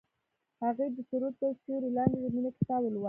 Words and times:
هغې 0.63 0.85
د 0.95 0.97
سرود 1.09 1.33
تر 1.41 1.51
سیوري 1.61 1.89
لاندې 1.97 2.17
د 2.23 2.25
مینې 2.35 2.51
کتاب 2.57 2.81
ولوست. 2.83 2.99